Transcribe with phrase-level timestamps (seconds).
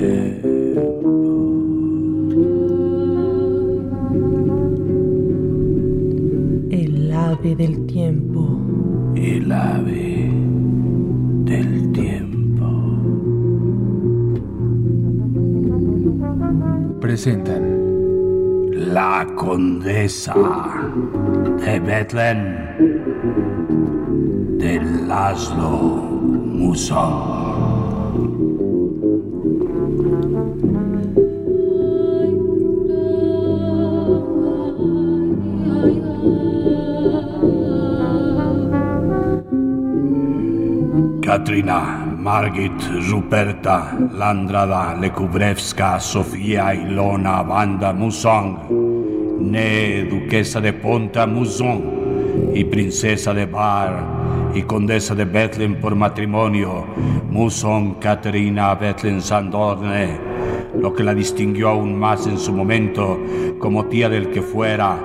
[0.00, 0.48] tiempo.
[6.70, 8.60] El ave del tiempo.
[9.14, 10.30] El ave
[11.44, 12.66] del tiempo.
[17.00, 17.62] Presentan
[18.94, 20.34] La condesa
[21.64, 22.38] de Bethlehem
[24.58, 27.49] de Laszlo Muson.
[41.30, 42.72] Katrina, Margit,
[43.08, 53.46] Ruperta, Landrada, Lekubrevska, Sofía, Ilona, Wanda, Musong, ne duquesa de Ponta, Muson, y princesa de
[53.46, 56.84] Bar, y condesa de Bethlehem por matrimonio,
[57.30, 60.18] Muson, Katerina, Bethlehem, Sandorne,
[60.80, 63.20] lo que la distinguió aún más en su momento
[63.60, 64.98] como tía del que fuera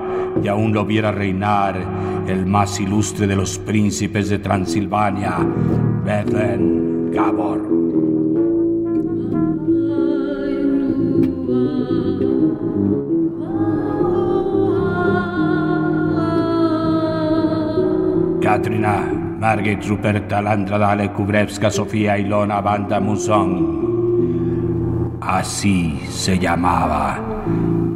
[0.43, 1.79] y aún lo viera reinar
[2.27, 5.37] el más ilustre de los príncipes de Transilvania,
[6.05, 7.59] Bethlen Gabor.
[18.39, 23.97] Katrina, Margit, Ruperta, Landradale, Kubrevska, Sofía, Ilona, Banda, Musón.
[25.21, 27.19] Así se llamaba,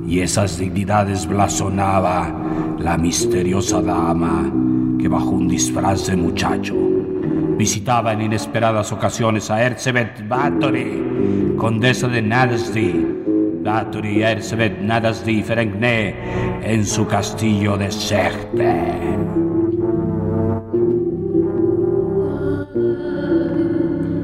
[0.08, 2.34] y esas dignidades blasonaba
[2.80, 4.52] la misteriosa dama
[4.98, 6.89] que bajo un disfraz de muchacho
[7.60, 16.16] visitaba en inesperadas ocasiones a Erzsébet Báthory, condesa de Nadasdy, Báthory Erzsébet Nadasdy Ferengné,
[16.64, 18.94] en su castillo de Sechte.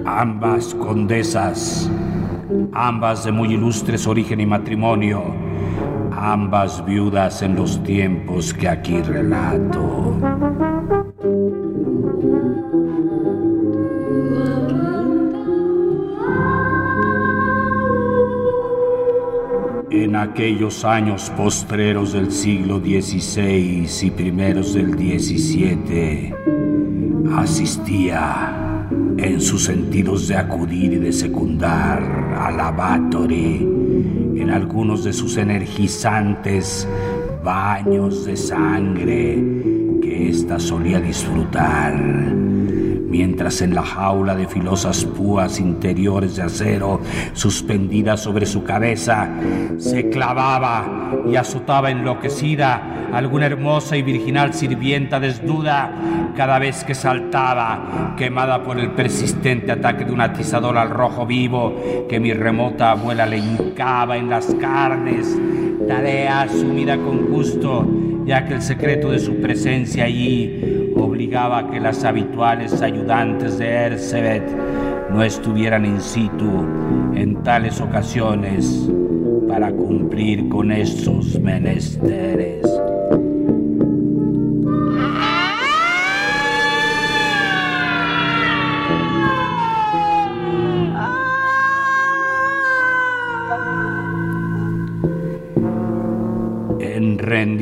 [0.06, 1.92] Ambas condesas,
[2.72, 5.22] ambas de muy ilustres origen y matrimonio,
[6.14, 10.45] ambas viudas en los tiempos que aquí relato.
[20.26, 26.34] Aquellos años postreros del siglo XVI y primeros del XVII,
[27.38, 28.88] asistía
[29.18, 32.02] en sus sentidos de acudir y de secundar
[32.38, 33.58] a la Báthory
[34.36, 36.88] en algunos de sus energizantes
[37.44, 39.36] baños de sangre
[40.02, 41.94] que ésta solía disfrutar,
[43.16, 47.00] mientras en la jaula de filosas púas interiores de acero
[47.32, 49.30] suspendidas sobre su cabeza
[49.78, 55.94] se clavaba y azotaba enloquecida alguna hermosa y virginal sirvienta desnuda
[56.36, 62.06] cada vez que saltaba, quemada por el persistente ataque de un atizador al rojo vivo
[62.10, 65.34] que mi remota abuela le hincaba en las carnes,
[65.88, 67.88] tarea asumida con gusto,
[68.26, 73.68] ya que el secreto de su presencia allí obligaba a que las habituales ayudantes de
[73.68, 74.44] Erzsébet
[75.12, 76.66] no estuvieran in situ
[77.16, 78.90] en tales ocasiones
[79.48, 82.75] para cumplir con estos menesteres.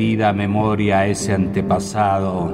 [0.04, 2.52] Rendida memoria a ese antepasado,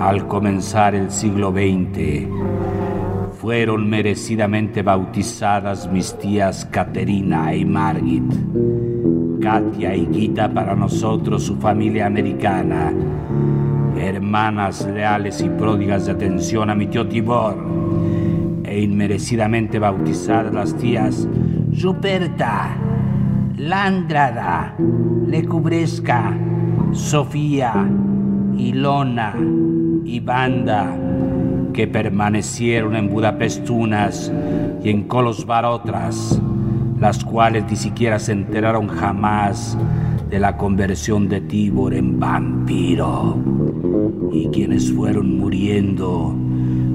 [0.00, 2.26] al comenzar el siglo XX,
[3.40, 8.24] fueron merecidamente bautizadas mis tías Caterina y Margit,
[9.40, 12.92] Katia y Gita para nosotros su familia americana,
[13.96, 17.64] hermanas leales y pródigas de atención a mi tío Tibor,
[18.64, 21.28] e inmerecidamente bautizadas las tías
[21.80, 22.76] Ruperta,
[23.56, 24.74] Lándrada,
[25.28, 26.36] Lecubresca,
[26.92, 27.88] Sofía,
[28.56, 29.34] Ilona
[30.04, 30.96] y Banda,
[31.72, 34.32] que permanecieron en Budapestunas
[34.82, 36.40] y en Kolosvar otras,
[36.98, 39.76] las cuales ni siquiera se enteraron jamás
[40.30, 43.36] de la conversión de Tibor en vampiro,
[44.32, 46.34] y quienes fueron muriendo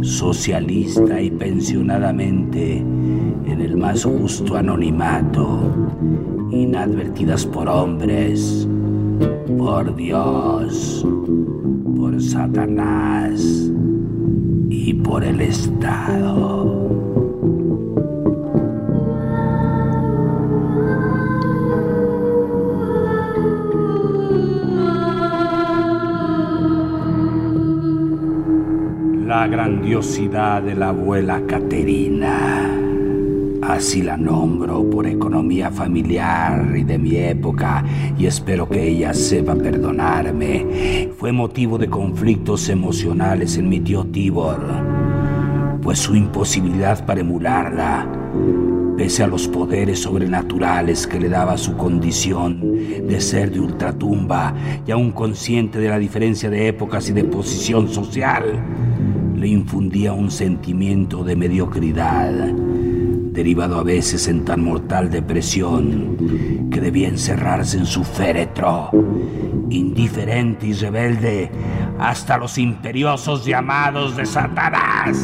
[0.02, 5.60] socialista y pensionadamente en el más justo anonimato,
[6.52, 8.68] inadvertidas por hombres,
[9.58, 11.06] por Dios,
[11.96, 13.72] por Satanás
[14.70, 16.90] y por el Estado.
[29.26, 32.91] La grandiosidad de la abuela Caterina.
[33.72, 37.86] Así la nombro por economía familiar y de mi época
[38.18, 41.10] y espero que ella sepa perdonarme.
[41.18, 44.60] Fue motivo de conflictos emocionales en mi tío Tibor,
[45.82, 48.06] pues su imposibilidad para emularla,
[48.98, 52.60] pese a los poderes sobrenaturales que le daba su condición
[53.08, 54.54] de ser de ultratumba
[54.86, 58.44] y aún consciente de la diferencia de épocas y de posición social,
[59.34, 62.54] le infundía un sentimiento de mediocridad
[63.32, 68.90] derivado a veces en tan mortal depresión que debía encerrarse en su féretro,
[69.70, 71.50] indiferente y rebelde
[71.98, 75.18] hasta los imperiosos llamados de Satanás.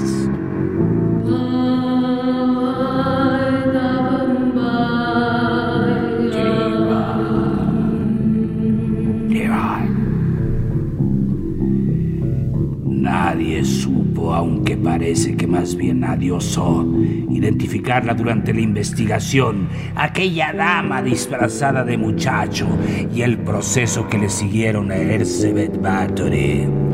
[15.48, 16.86] Más bien adiosó,
[17.30, 22.68] identificarla durante la investigación, aquella dama disfrazada de muchacho
[23.14, 26.87] y el proceso que le siguieron a Erzsébet Báthory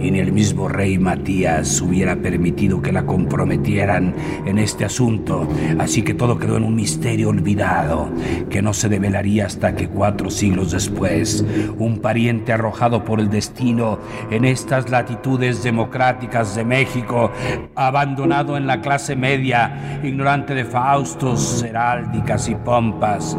[0.00, 4.14] y ni el mismo rey Matías hubiera permitido que la comprometieran
[4.44, 5.48] en este asunto,
[5.78, 8.10] así que todo quedó en un misterio olvidado,
[8.50, 11.44] que no se develaría hasta que cuatro siglos después,
[11.78, 13.98] un pariente arrojado por el destino
[14.30, 17.30] en estas latitudes democráticas de México,
[17.74, 23.36] abandonado en la clase media, ignorante de faustos, heráldicas y pompas,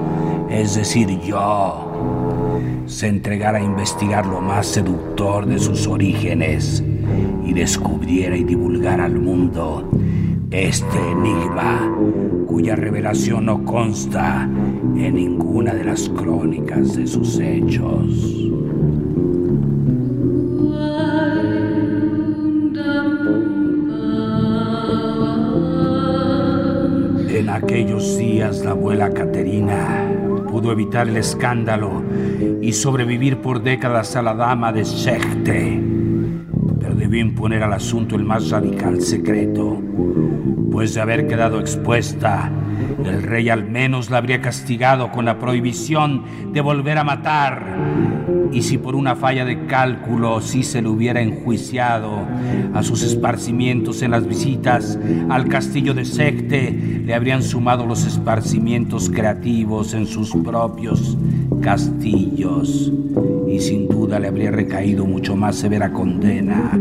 [0.49, 2.36] es decir, yo,
[2.87, 6.83] se entregara a investigar lo más seductor de sus orígenes
[7.45, 9.89] y descubriera y divulgara al mundo
[10.49, 11.93] este enigma
[12.47, 14.49] cuya revelación no consta
[14.95, 18.47] en ninguna de las crónicas de sus hechos.
[27.29, 30.07] En aquellos días la abuela Caterina
[30.49, 32.01] pudo evitar el escándalo
[32.67, 35.81] y sobrevivir por décadas a la dama de Sechte,
[36.81, 39.81] pero debió imponer al asunto el más radical secreto,
[40.69, 42.51] pues de haber quedado expuesta,
[43.05, 47.77] el rey al menos la habría castigado con la prohibición de volver a matar.
[48.51, 52.27] Y si por una falla de cálculo sí se le hubiera enjuiciado
[52.73, 54.99] a sus esparcimientos en las visitas
[55.29, 61.17] al castillo de Secte, le habrían sumado los esparcimientos creativos en sus propios
[61.61, 62.91] castillos.
[63.47, 66.71] Y sin duda le habría recaído mucho más severa condena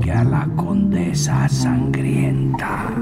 [0.00, 2.92] que a la condesa sangrienta.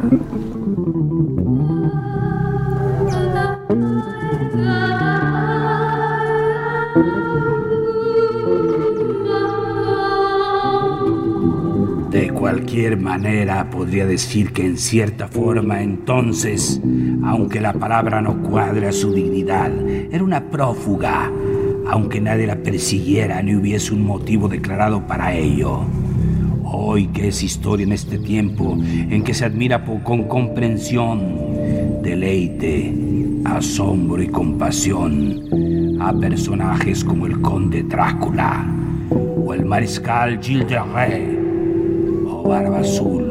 [12.11, 16.81] De cualquier manera podría decir que en cierta forma entonces,
[17.27, 19.73] aunque la palabra no cuadre a su dignidad,
[20.13, 21.33] era una prófuga,
[21.87, 25.81] aunque nadie la persiguiera ni hubiese un motivo declarado para ello.
[26.65, 32.93] Hoy que es historia en este tiempo en que se admira con comprensión, deleite,
[33.45, 38.67] asombro y compasión a personajes como el conde Drácula
[39.11, 41.39] o el mariscal Gilles de Rais
[42.27, 43.25] o Barba Azul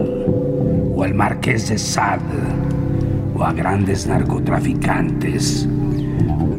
[0.96, 2.63] o el marqués de Sade
[3.46, 5.68] a grandes narcotraficantes.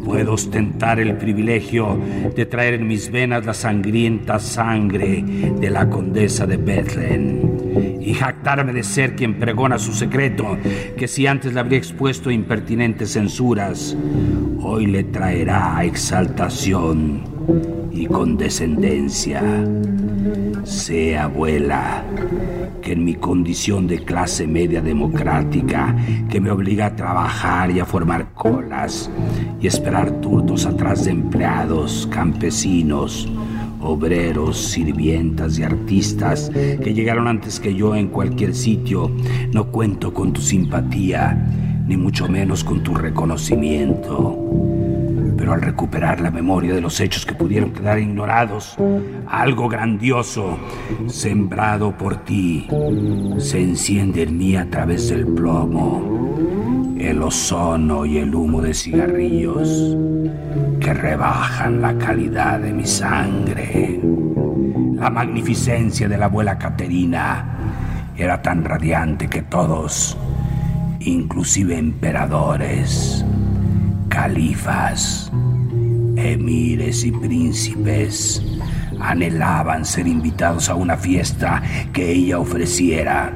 [0.03, 1.99] Puedo ostentar el privilegio
[2.35, 7.55] de traer en mis venas la sangrienta sangre de la condesa de Bethlehem
[7.99, 10.57] y jactarme de ser quien pregona su secreto,
[10.95, 13.97] que si antes le habría expuesto impertinentes censuras,
[14.61, 17.23] hoy le traerá exaltación
[17.91, 19.41] y con descendencia.
[20.63, 22.03] Sé, abuela,
[22.85, 25.95] que en mi condición de clase media democrática,
[26.29, 29.09] que me obliga a trabajar y a formar colas
[29.59, 33.27] y esperar turnos atrás de empleados, campesinos,
[33.81, 39.11] obreros, sirvientas y artistas que llegaron antes que yo en cualquier sitio,
[39.51, 41.33] no cuento con tu simpatía,
[41.87, 44.84] ni mucho menos con tu reconocimiento.
[45.45, 48.75] Pero al recuperar la memoria de los hechos que pudieron quedar ignorados,
[49.27, 50.57] algo grandioso,
[51.05, 52.67] sembrado por ti,
[53.37, 59.95] se enciende en mí a través del plomo, el ozono y el humo de cigarrillos
[60.79, 64.01] que rebajan la calidad de mi sangre.
[64.95, 70.17] La magnificencia de la abuela Caterina era tan radiante que todos,
[71.01, 73.23] inclusive emperadores,
[74.15, 75.29] califas,
[76.15, 78.41] emires y príncipes,
[78.97, 83.33] anhelaban ser invitados a una fiesta que ella ofreciera,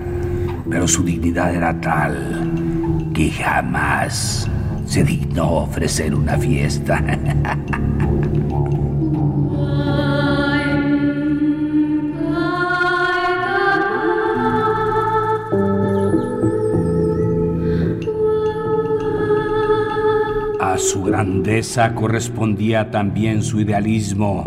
[0.69, 4.49] pero su dignidad era tal que jamás
[4.85, 7.03] se dignó ofrecer una fiesta.
[20.89, 24.43] su grandeza correspondía también su idealismo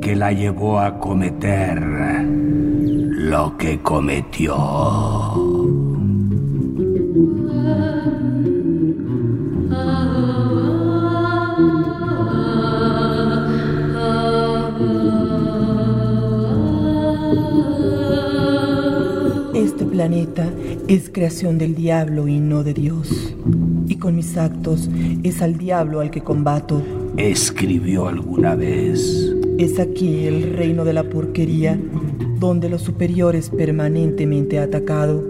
[0.00, 4.54] que la llevó a cometer lo que cometió.
[19.54, 20.48] Este planeta
[20.86, 23.34] es creación del diablo y no de Dios.
[23.98, 24.88] Con mis actos
[25.24, 26.82] es al diablo al que combato.
[27.16, 29.34] Escribió alguna vez.
[29.58, 31.76] Es aquí el reino de la porquería,
[32.38, 35.24] donde lo superior es permanentemente atacado,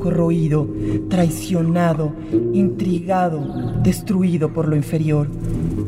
[0.00, 0.66] corroído,
[1.08, 2.12] traicionado,
[2.52, 3.40] intrigado,
[3.84, 5.28] destruido por lo inferior.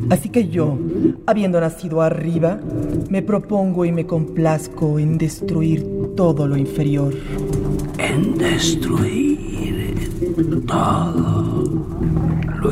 [0.09, 0.79] Así que yo,
[1.27, 2.61] habiendo nacido arriba,
[3.09, 5.85] me propongo y me complazco en destruir
[6.15, 7.13] todo lo inferior.
[7.99, 9.41] En destruir
[10.67, 11.50] todo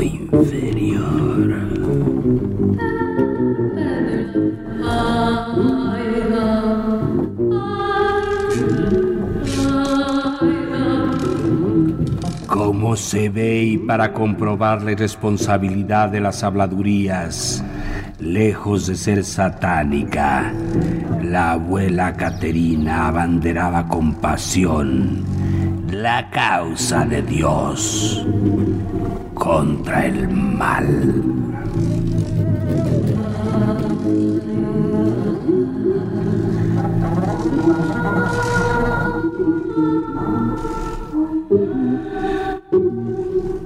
[0.00, 1.68] inferior.
[12.46, 17.62] Como se ve y para comprobar la irresponsabilidad de las habladurías,
[18.20, 20.52] lejos de ser satánica,
[21.22, 25.24] la abuela Caterina abanderaba con pasión
[25.90, 28.24] la causa de Dios
[29.48, 30.84] contra el mal.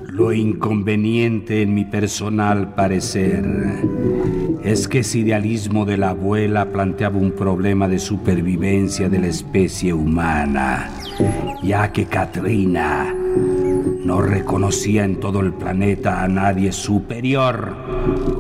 [0.07, 3.45] Lo inconveniente en mi personal parecer
[4.63, 9.93] es que ese idealismo de la abuela planteaba un problema de supervivencia de la especie
[9.93, 10.89] humana,
[11.61, 13.17] ya que Katrina
[14.05, 17.75] no reconocía en todo el planeta a nadie superior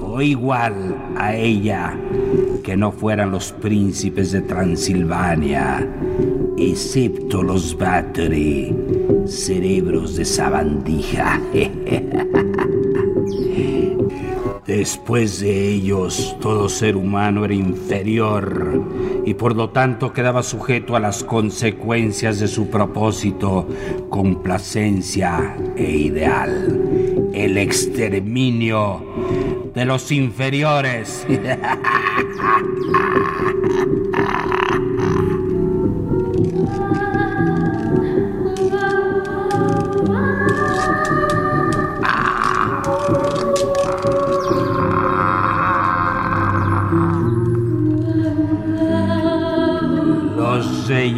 [0.00, 1.97] o igual a ella
[2.62, 5.88] que no fueran los príncipes de Transilvania,
[6.59, 8.75] excepto los Battery,
[9.26, 11.40] cerebros de sabandija.
[14.73, 18.83] Después de ellos, todo ser humano era inferior
[19.26, 23.69] y por lo tanto quedaba sujeto a las consecuencias de su propósito,
[24.09, 27.31] complacencia e ideal.
[27.35, 29.05] El exterminio
[29.75, 31.26] de los inferiores.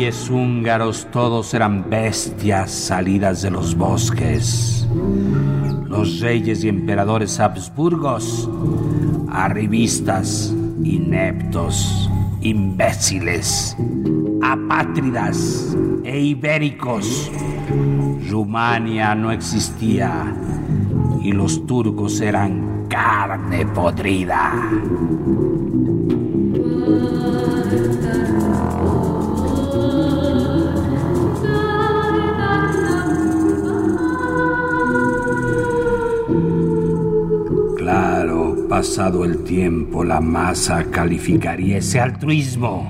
[0.04, 4.86] reyes húngaros todos eran bestias salidas de los bosques.
[5.88, 8.46] Los reyes y emperadores Habsburgos,
[9.30, 12.10] arribistas, ineptos,
[12.42, 13.74] imbéciles,
[14.42, 17.32] apátridas e ibéricos.
[18.28, 20.36] Rumania no existía
[21.22, 24.52] y los turcos eran carne podrida.
[38.84, 42.86] Pasado el tiempo, la masa calificaría ese altruismo.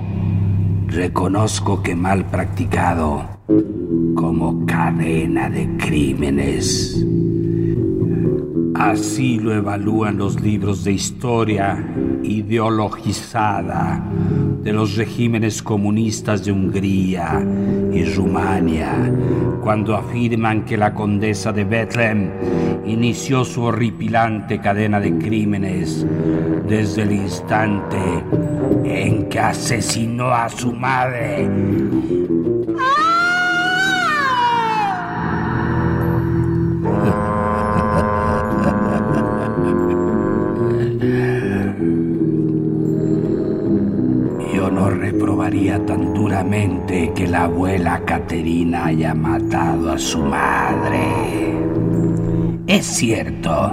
[0.87, 3.25] Reconozco que mal practicado
[4.13, 7.01] como cadena de crímenes.
[8.85, 11.83] Así lo evalúan los libros de historia
[12.21, 13.99] ideologizada
[14.61, 17.43] de los regímenes comunistas de Hungría
[17.91, 19.11] y Rumania,
[19.63, 22.29] cuando afirman que la condesa de Bethlehem
[22.85, 26.05] inició su horripilante cadena de crímenes
[26.67, 27.97] desde el instante
[28.83, 31.49] en que asesinó a su madre.
[45.79, 51.55] Tan duramente que la abuela Caterina haya matado a su madre.
[52.67, 53.71] Es cierto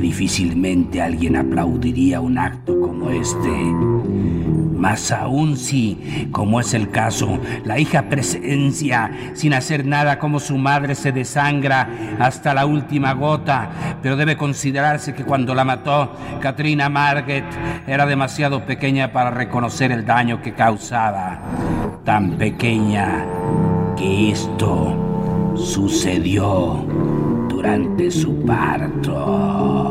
[0.00, 3.50] difícilmente alguien aplaudiría un acto como este.
[4.78, 10.56] Más aún si, como es el caso, la hija presencia sin hacer nada como su
[10.56, 16.88] madre se desangra hasta la última gota, pero debe considerarse que cuando la mató, Katrina
[16.88, 17.44] Margaret
[17.88, 21.40] era demasiado pequeña para reconocer el daño que causaba.
[22.04, 23.26] Tan pequeña
[23.96, 26.86] que esto sucedió
[27.58, 29.88] durante su parto.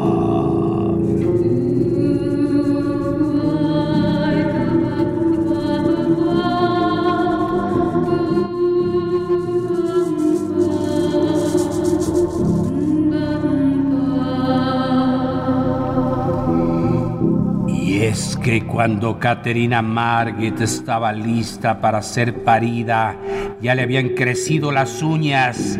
[18.47, 23.17] que cuando Caterina Margit estaba lista para ser parida,
[23.61, 25.79] ya le habían crecido las uñas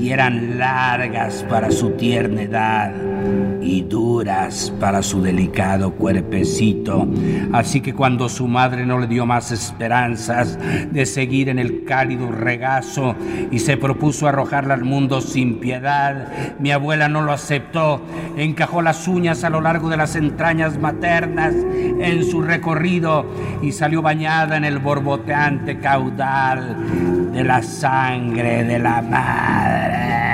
[0.00, 3.17] y eran largas para su tierna edad
[3.60, 7.06] y duras para su delicado cuerpecito.
[7.52, 10.58] Así que cuando su madre no le dio más esperanzas
[10.90, 13.14] de seguir en el cálido regazo
[13.50, 18.00] y se propuso arrojarla al mundo sin piedad, mi abuela no lo aceptó,
[18.36, 23.26] encajó las uñas a lo largo de las entrañas maternas en su recorrido
[23.62, 30.27] y salió bañada en el borboteante caudal de la sangre de la madre.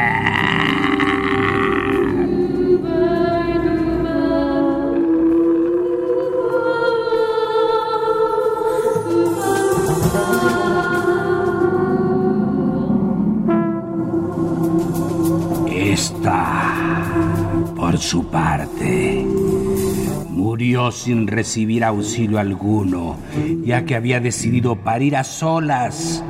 [17.76, 19.26] Por su parte,
[20.30, 23.16] murió sin recibir auxilio alguno,
[23.62, 26.24] ya que había decidido parir a solas,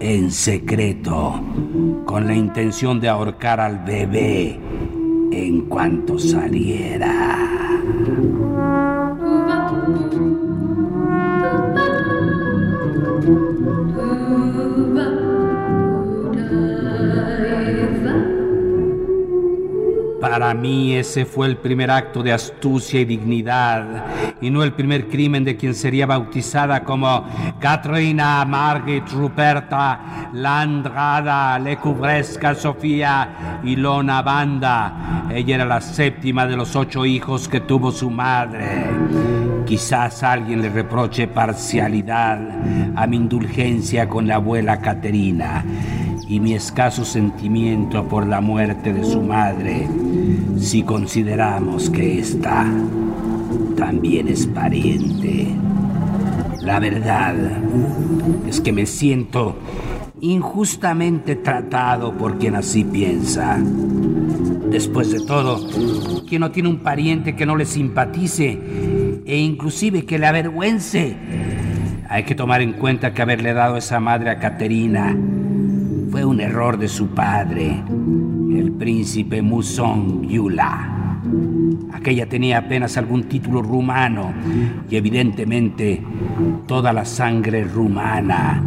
[0.00, 1.40] en secreto,
[2.06, 4.58] con la intención de ahorcar al bebé
[5.30, 7.38] en cuanto saliera.
[20.30, 24.04] Para mí ese fue el primer acto de astucia y dignidad,
[24.40, 27.26] y no el primer crimen de quien sería bautizada como
[27.58, 35.26] Katrina Margit Ruperta Landrada Lecubresca Sofía Ilona Banda.
[35.34, 38.84] Ella era la séptima de los ocho hijos que tuvo su madre.
[39.66, 42.38] Quizás alguien le reproche parcialidad
[42.94, 45.64] a mi indulgencia con la abuela Caterina
[46.30, 49.88] y mi escaso sentimiento por la muerte de su madre,
[50.60, 52.66] si consideramos que ésta
[53.76, 55.48] también es pariente.
[56.62, 57.34] La verdad
[58.46, 59.56] es que me siento
[60.20, 63.58] injustamente tratado por quien así piensa.
[64.70, 65.66] Después de todo,
[66.28, 68.56] quien no tiene un pariente que no le simpatice
[69.26, 71.16] e inclusive que le avergüence.
[72.08, 75.16] Hay que tomar en cuenta que haberle dado esa madre a Caterina
[76.10, 81.20] fue un error de su padre, el príncipe Musong Yula.
[81.92, 84.32] Aquella tenía apenas algún título rumano
[84.88, 86.02] y evidentemente
[86.66, 88.62] toda la sangre rumana.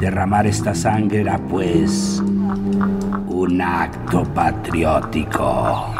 [0.00, 2.22] Derramar esta sangre era pues
[3.26, 5.92] un acto patriótico.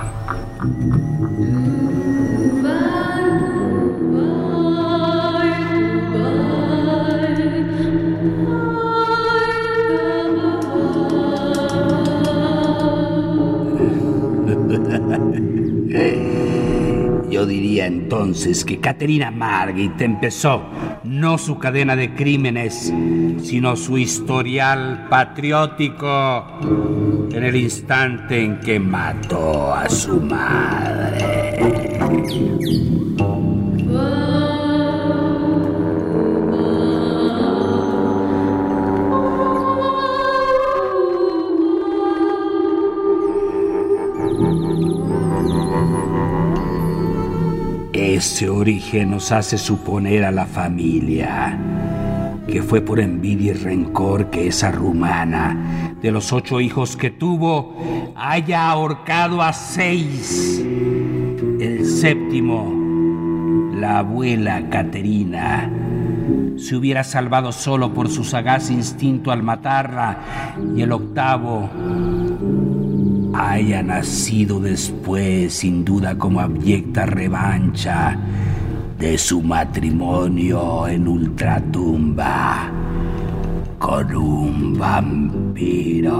[17.86, 20.62] entonces que Caterina Margit empezó
[21.04, 22.92] no su cadena de crímenes,
[23.42, 26.44] sino su historial patriótico
[27.30, 31.56] en el instante en que mató a su madre.
[48.26, 51.56] Ese origen nos hace suponer a la familia
[52.48, 58.12] que fue por envidia y rencor que esa rumana, de los ocho hijos que tuvo,
[58.16, 60.60] haya ahorcado a seis.
[60.60, 65.70] El séptimo, la abuela Caterina,
[66.56, 71.70] se hubiera salvado solo por su sagaz instinto al matarla, y el octavo,
[73.36, 78.18] haya nacido después, sin duda como abyecta revancha
[78.98, 82.70] de su matrimonio en ultratumba
[83.78, 86.16] con un vampiro.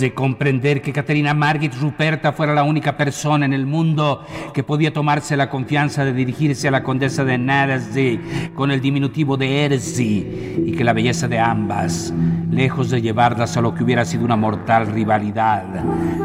[0.00, 4.92] De comprender que Caterina Margit Ruperta fuera la única persona en el mundo que podía
[4.92, 8.20] tomarse la confianza de dirigirse a la condesa de Narsey
[8.54, 12.12] con el diminutivo de Erzi y que la belleza de ambas,
[12.50, 15.64] lejos de llevarlas a lo que hubiera sido una mortal rivalidad,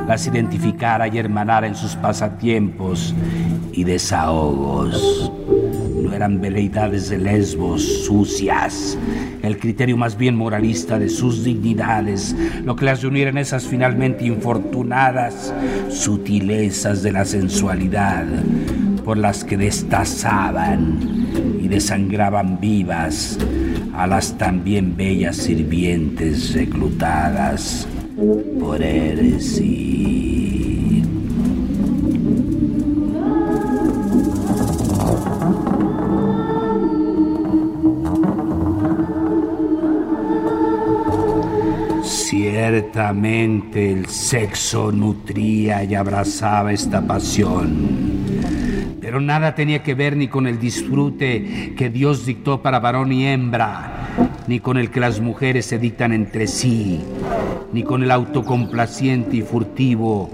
[0.06, 3.16] las identificara y hermanara en sus pasatiempos
[3.72, 5.32] y desahogos
[6.14, 8.98] eran veleidades de lesbos sucias,
[9.42, 14.26] el criterio más bien moralista de sus dignidades, lo que las reuniera en esas finalmente
[14.26, 15.54] infortunadas
[15.90, 18.26] sutilezas de la sensualidad,
[19.04, 21.00] por las que destazaban
[21.62, 23.38] y desangraban vivas
[23.94, 27.88] a las también bellas sirvientes reclutadas
[28.60, 30.71] por heresía.
[42.94, 47.88] Ciertamente el sexo nutría y abrazaba esta pasión,
[49.00, 53.26] pero nada tenía que ver ni con el disfrute que Dios dictó para varón y
[53.26, 54.10] hembra,
[54.46, 57.00] ni con el que las mujeres se dictan entre sí,
[57.72, 60.30] ni con el autocomplaciente y furtivo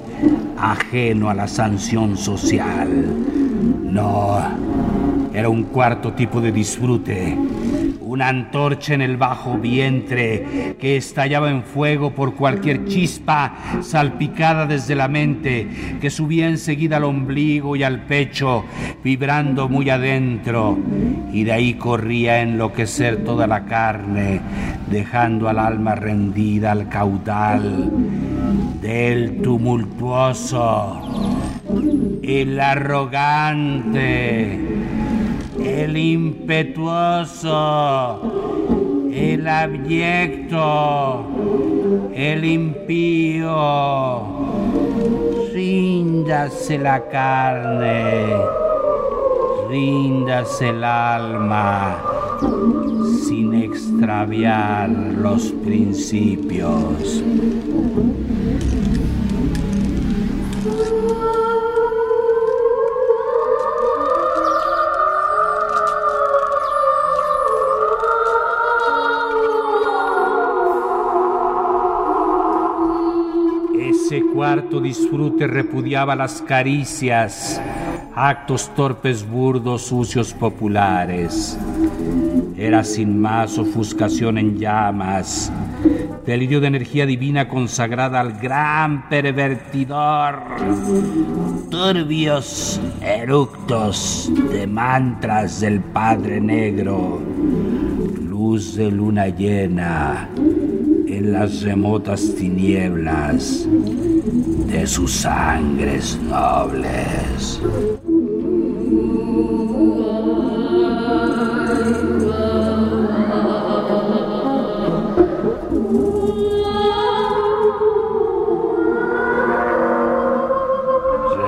[0.58, 2.90] ajeno a la sanción social.
[3.84, 4.40] No,
[5.32, 7.38] era un cuarto tipo de disfrute
[8.08, 14.96] una antorcha en el bajo vientre que estallaba en fuego por cualquier chispa salpicada desde
[14.96, 15.68] la mente,
[16.00, 18.66] que subía enseguida al ombligo y al pecho,
[19.04, 20.78] vibrando muy adentro,
[21.32, 24.40] y de ahí corría a enloquecer toda la carne,
[24.90, 27.92] dejando al alma rendida al caudal
[28.82, 31.02] del tumultuoso,
[32.24, 34.08] el arrogante,
[35.68, 37.52] el impetuoso,
[39.12, 41.26] el abyecto,
[42.14, 43.54] el impío.
[45.54, 48.36] Ríndase la carne,
[49.70, 51.98] ríndase el alma,
[53.28, 57.24] sin extraviar los principios.
[74.80, 77.62] Disfrute repudiaba las caricias,
[78.16, 81.58] actos torpes, burdos, sucios, populares.
[82.58, 85.52] Era sin más ofuscación en llamas,
[86.26, 90.42] delirio de energía divina consagrada al gran pervertidor.
[91.70, 97.22] Turbios eructos de mantras del Padre Negro,
[98.28, 100.30] luz de luna llena
[101.18, 103.66] en las remotas tinieblas
[104.68, 107.60] de sus sangres nobles.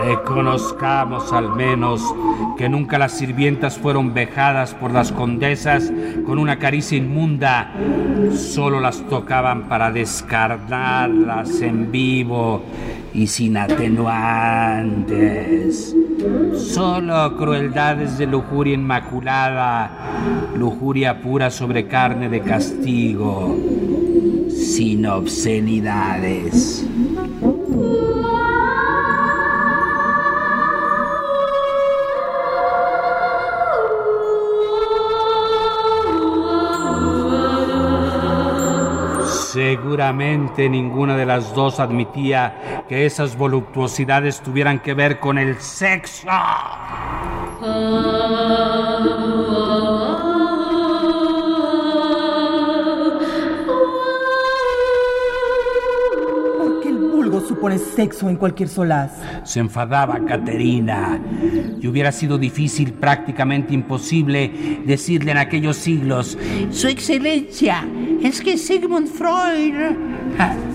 [0.03, 2.01] Reconozcamos al menos
[2.59, 5.93] que nunca las sirvientas fueron vejadas por las condesas
[6.25, 7.71] con una caricia inmunda,
[8.35, 12.65] solo las tocaban para descarnarlas en vivo
[13.13, 15.95] y sin atenuantes.
[16.57, 19.91] Solo crueldades de lujuria inmaculada,
[20.57, 23.57] lujuria pura sobre carne de castigo,
[24.49, 26.88] sin obscenidades.
[39.51, 46.27] Seguramente ninguna de las dos admitía que esas voluptuosidades tuvieran que ver con el sexo.
[56.57, 59.13] ¿Por qué el vulgo supone sexo en cualquier solaz?
[59.45, 61.19] Se enfadaba Caterina
[61.81, 66.37] y hubiera sido difícil, prácticamente imposible, decirle en aquellos siglos,
[66.69, 67.83] Su Excelencia,
[68.29, 69.73] es que Sigmund Freud...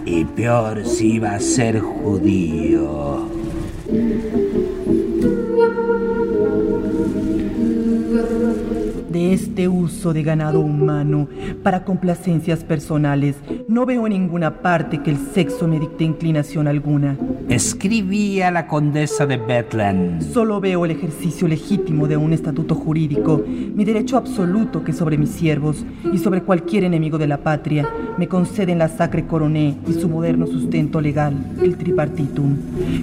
[0.04, 3.28] Y peor si iba a ser judío.
[9.08, 11.28] De este uso de ganado humano
[11.62, 13.36] para complacencias personales,
[13.68, 17.16] no veo en ninguna parte que el sexo me dicte inclinación alguna.
[17.48, 20.20] Escribía la condesa de Bethlehem.
[20.20, 25.30] Solo veo el ejercicio legítimo de un estatuto jurídico, mi derecho absoluto que sobre mis
[25.30, 30.08] siervos y sobre cualquier enemigo de la patria me conceden la Sacre Coroné y su
[30.08, 32.56] moderno sustento legal, el Tripartitum,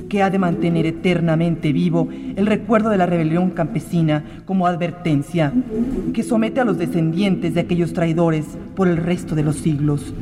[0.10, 5.54] que ha de mantener eternamente vivo el recuerdo de la rebelión campesina como advertencia,
[6.14, 10.14] que somete a los descendientes de aquellos traidores por el resto de los siglos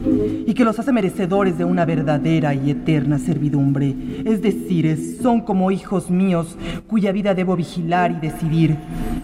[0.45, 3.95] y que los hace merecedores de una verdadera y eterna servidumbre.
[4.25, 6.55] Es decir, son como hijos míos
[6.87, 8.77] cuya vida debo vigilar y decidir,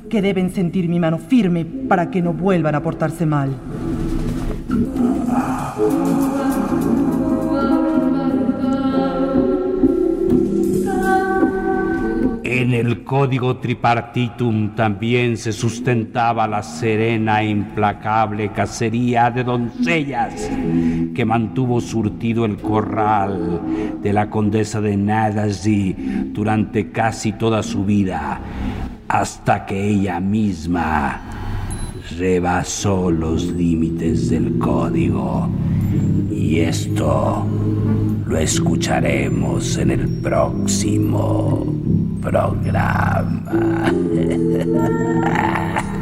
[0.10, 3.50] que deben sentir mi mano firme para que no vuelvan a portarse mal.
[12.48, 20.52] En el código tripartitum también se sustentaba la serena e implacable cacería de doncellas
[21.16, 23.62] que mantuvo surtido el corral
[24.00, 25.96] de la condesa de Nadasdy
[26.34, 28.40] durante casi toda su vida,
[29.08, 31.22] hasta que ella misma
[32.16, 35.50] rebasó los límites del código.
[36.30, 37.44] Y esto
[38.28, 41.74] lo escucharemos en el próximo
[42.26, 43.46] programa.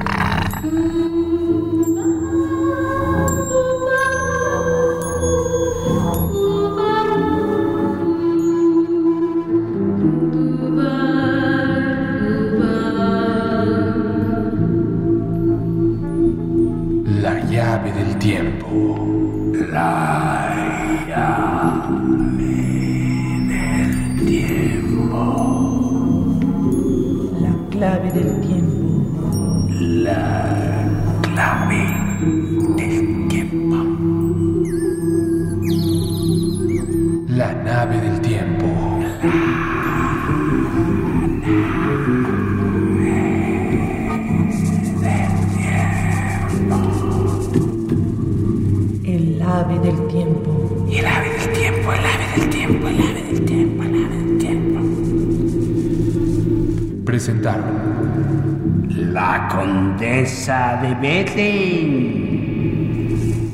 [57.24, 62.34] Presentaron La condesa de Bethlehem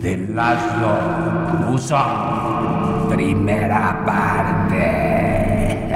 [0.01, 1.95] de Laszlo Uso.
[3.09, 5.87] Primera parte.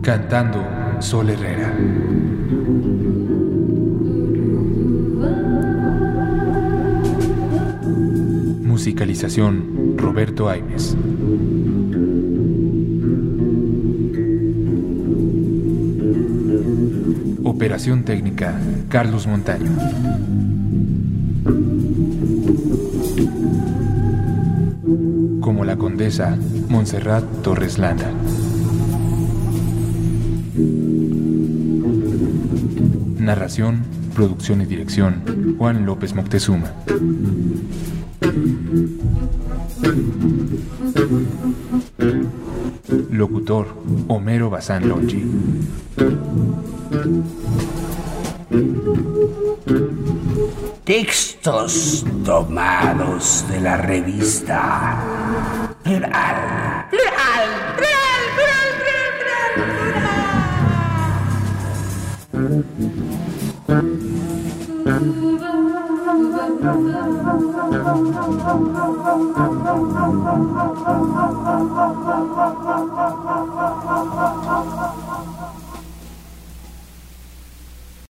[0.00, 0.64] Cantando
[1.00, 2.01] Sol Herrera.
[8.82, 10.96] Musicalización Roberto Aimes.
[17.44, 19.70] Operación técnica Carlos Montaño.
[25.40, 26.36] Como la condesa
[26.68, 28.10] Montserrat Torres Landa.
[33.20, 33.84] Narración,
[34.16, 36.72] producción y dirección Juan López Moctezuma.
[44.32, 45.22] Homero Bazán Longi.
[50.84, 54.96] Textos tomados de la revista
[55.82, 56.61] Plural.